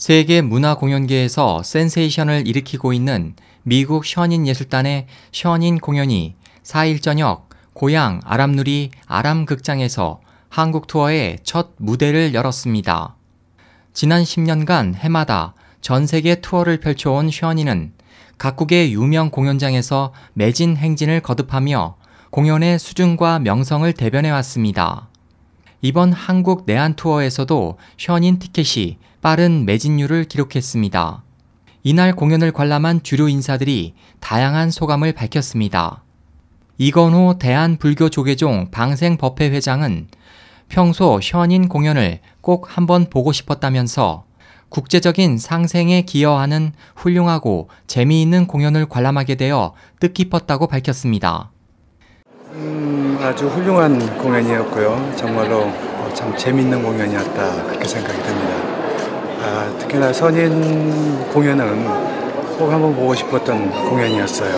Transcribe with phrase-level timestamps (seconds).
[0.00, 8.92] 세계 문화 공연계에서 센세이션을 일으키고 있는 미국 션인 예술단의 션인 공연이 4일 저녁 고향 아람누리
[9.04, 13.14] 아람극장에서 한국 투어의 첫 무대를 열었습니다.
[13.92, 15.52] 지난 10년간 해마다
[15.82, 17.92] 전 세계 투어를 펼쳐온 션이는
[18.38, 21.96] 각국의 유명 공연장에서 매진 행진을 거듭하며
[22.30, 25.09] 공연의 수준과 명성을 대변해 왔습니다.
[25.82, 31.22] 이번 한국 내한 투어에서도 션인 티켓이 빠른 매진율을 기록했습니다.
[31.82, 36.02] 이날 공연을 관람한 주류 인사들이 다양한 소감을 밝혔습니다.
[36.76, 40.08] 이건호 대한불교조계종 방생법회 회장은
[40.68, 44.24] 평소 션인 공연을 꼭 한번 보고 싶었다면서
[44.68, 51.49] 국제적인 상생에 기여하는 훌륭하고 재미있는 공연을 관람하게 되어 뜻깊었다고 밝혔습니다.
[52.52, 55.12] 음, 아주 훌륭한 공연이었고요.
[55.16, 58.54] 정말로 어, 참 재밌는 공연이었다 그렇게 생각이 듭니다.
[59.42, 61.84] 아, 특히나 선인 공연은
[62.58, 64.56] 꼭 한번 보고 싶었던 공연이었어요.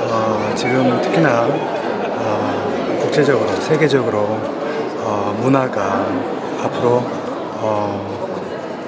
[0.00, 4.38] 어, 지금 특히나 어, 국제적으로 세계적으로
[4.98, 6.06] 어, 문화가
[6.64, 7.04] 앞으로
[7.62, 8.20] 어,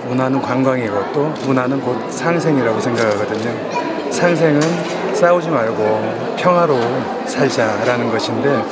[0.08, 3.91] 문화는 관광이고 또 문화는 곧 상생이라고 생각하거든요.
[4.12, 4.60] 상생은
[5.14, 6.78] 싸우지 말고 평화로
[7.26, 8.62] 살자라는 것인데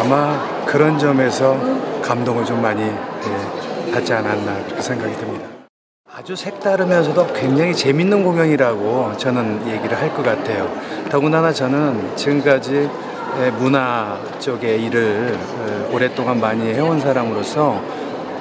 [0.00, 1.56] 아마 그런 점에서
[2.02, 5.46] 감동을 좀 많이 예, 받지 않았나 그렇게 생각이 듭니다.
[6.12, 10.68] 아주 색다르면서도 굉장히 재밌는 공연이라고 저는 얘기를 할 것 같아요.
[11.10, 12.88] 더군다나 저는 지금까지
[13.42, 17.80] 예, 문화 쪽의 일을 어, 오랫동안 많이 해온 사람으로서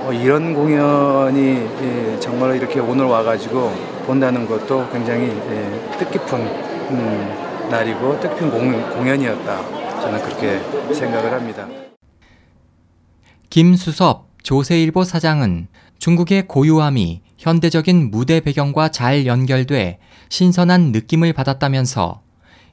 [0.05, 8.19] 어, 이런 공연이 예, 정말 이렇게 오늘 와가지고 본다는 것도 굉장히 예, 뜻깊은 음, 날이고
[8.19, 10.01] 뜻깊은 공, 공연이었다.
[10.01, 10.59] 저는 그렇게
[10.93, 11.67] 생각을 합니다.
[13.49, 15.67] 김수섭 조세일보 사장은
[15.97, 22.21] 중국의 고유함이 현대적인 무대 배경과 잘 연결돼 신선한 느낌을 받았다면서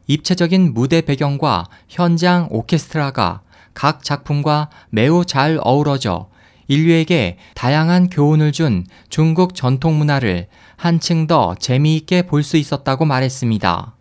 [0.07, 3.43] 입체적인 무대 배경과 현장 오케스트라가
[3.75, 6.29] 각 작품과 매우 잘 어우러져
[6.73, 10.47] 인류에게 다양한 교훈을 준 중국 전통 문화를
[10.77, 13.95] 한층 더 재미있게 볼 수 있었다고 말했습니다.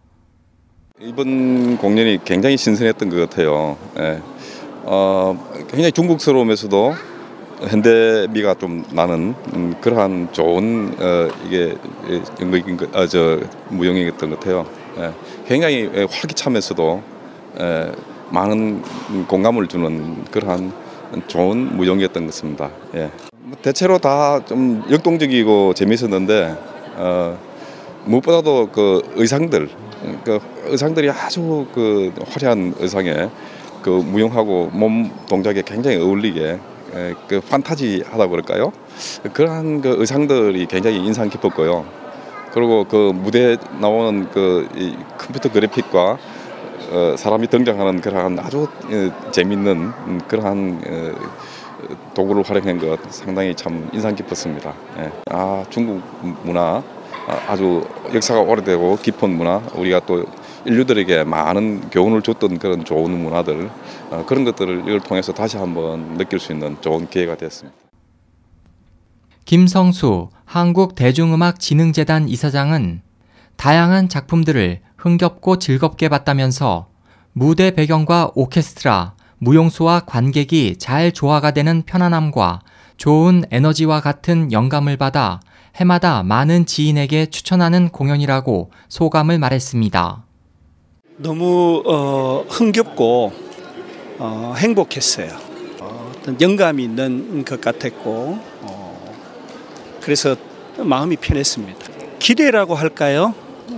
[1.02, 3.78] 이번 공연이 굉장히 신선했던 것 같아요.
[4.00, 4.22] 예.
[4.84, 5.38] 어,
[5.70, 6.94] 굉장히 중국스러우면서도
[7.70, 11.76] 현대미가 좀 나는 음, 그러한 좋은 어, 이게
[12.42, 13.40] 연극인 것, 아, 저
[13.70, 14.66] 무용이었던 것 같아요.
[14.98, 15.12] 예.
[15.48, 17.04] 굉장히 활기차면서도
[17.60, 17.92] 예,
[18.30, 18.81] 많은
[19.28, 20.72] 공감을 주는 그러한
[21.28, 22.70] 좋은 무용이었던 것 같습니다.
[22.96, 23.10] 예.
[23.42, 26.56] 뭐 대체로 다 좀 역동적이고 재미있었는데
[26.98, 27.38] 어,
[28.06, 29.70] 무엇보다도 그 의상들,
[30.24, 33.30] 그 의상들이 아주 그 화려한 의상에
[33.82, 36.60] 그 무용하고 몸 동작에 굉장히 어울리게
[36.94, 38.72] 에, 그 판타지하다 그럴까요?
[39.34, 41.86] 그러한 그 의상들이 굉장히 인상 깊었고요.
[42.54, 46.18] 그리고 그 무대에 나오는 그이 컴퓨터 그래픽과
[46.91, 54.13] 어, 사람이 등장하는 그러한 아주 어, 재밌는 그러한 어, 도구를 활용한 것 상당히 참 인상
[54.13, 54.74] 깊었습니다.
[55.00, 55.12] 예.
[55.31, 56.01] 아 중국
[56.44, 56.84] 문화
[57.47, 60.25] 아주 역사가 오래되고 깊은 문화 우리가 또
[60.66, 63.69] 인류들에게 많은 교훈을 줬던 그런 좋은 문화들
[64.28, 67.75] 그런 것들을 이걸 통해서 다시 한번 느낄 수 있는 좋은 기회가 되었습니다.
[69.46, 73.01] 김성수 한국대중음악진흥재단 이사장은
[73.56, 76.88] 다양한 작품들을 흥겹고 즐겁게 봤다면서
[77.34, 82.62] 무대 배경과 오케스트라, 무용수와 관객이 잘 조화가 되는 편안함과
[82.97, 85.39] 좋은 에너지와 같은 영감을 받아
[85.75, 90.23] 해마다 많은 지인에게 추천하는 공연이라고 소감을 말했습니다.
[91.18, 93.33] 너무 어, 흥겹고
[94.19, 95.35] 어, 행복했어요.
[95.79, 99.16] 어, 떤 영감이 있는 것 같았고 어,
[100.00, 100.35] 그래서
[100.78, 101.88] 마음이 편했습니다.
[102.19, 103.33] 기대라고 할까요?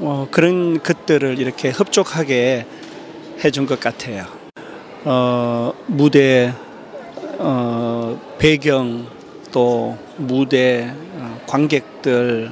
[0.06, 2.66] 어, 그런 것들을 이렇게 흡족하게
[3.42, 4.26] 해준 것 같아요.
[5.06, 6.54] 어, 무대
[7.40, 9.08] 어, 배경
[9.54, 12.52] 또 무대 어, 관객들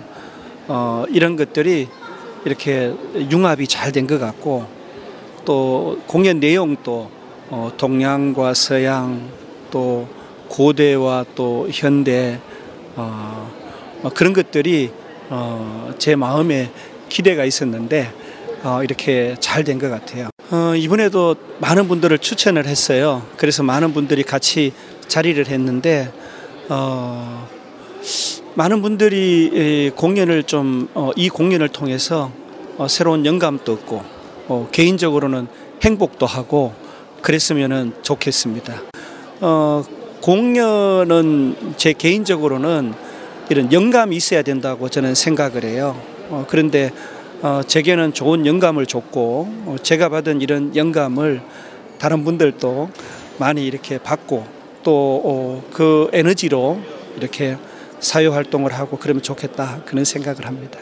[0.69, 1.89] 어, 이런 것들이
[2.45, 4.65] 이렇게 융합이 잘 된 것 같고
[5.43, 7.11] 또 공연 내용도
[7.49, 9.29] 어, 동양과 서양
[9.69, 10.07] 또
[10.47, 12.39] 고대와 또 현대
[12.95, 13.51] 어,
[14.03, 14.91] 어, 그런 것들이
[15.29, 16.71] 어, 제 마음에
[17.11, 18.11] 기대가 있었는데
[18.63, 20.29] 어, 이렇게 잘 된 것 같아요.
[20.49, 23.23] 어, 이번에도 많은 분들을 추천을 했어요.
[23.37, 24.71] 그래서 많은 분들이 같이
[25.07, 26.11] 자리를 했는데
[26.69, 27.47] 어,
[28.55, 32.31] 많은 분들이 공연을 좀이 어, 공연을 통해서
[32.77, 34.03] 어, 새로운 영감도 얻고
[34.47, 35.47] 어, 개인적으로는
[35.83, 36.73] 행복도 하고
[37.21, 38.81] 그랬으면 좋겠습니다.
[39.41, 39.83] 어,
[40.21, 42.93] 공연은 제 개인적으로는
[43.49, 46.10] 이런 영감이 있어야 된다고 저는 생각을 해요.
[46.31, 46.91] 어, 그런데
[47.41, 51.41] 어, 제게는 좋은 영감을 줬고 어, 제가 받은 이런 영감을
[51.99, 52.89] 다른 분들도
[53.37, 56.79] 많이 이렇게 받고 또 그 에너지로
[57.17, 57.57] 이렇게
[57.99, 60.79] 사회 활동을 하고 그러면 좋겠다 그런 생각을 합니다.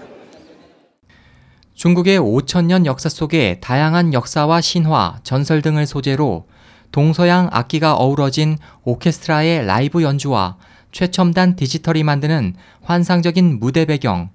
[1.75, 6.45] 중국의 5천년 역사 속의 다양한 역사와 신화, 전설 등을 소재로
[6.91, 10.57] 동서양 악기가 어우러진 오케스트라의 라이브 연주와
[10.91, 14.29] 최첨단 디지털이 만드는 환상적인 무대 배경,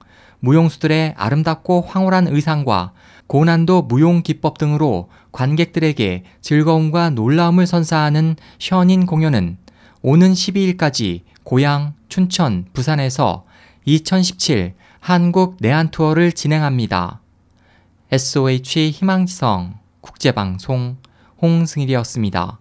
[0.45, 2.93] 무용수들의 아름답고 황홀한 의상과
[3.27, 9.57] 고난도 무용 기법 등으로 관객들에게 즐거움과 놀라움을 선사하는 션인 공연은
[10.03, 13.45] 오는 12일까지 고향, 춘천, 부산에서
[13.87, 17.21] 2017 한국 내한 투어를 진행합니다.
[18.13, 20.99] SOH 희망지성 국제방송
[21.41, 22.59] 홍승일이었습니다.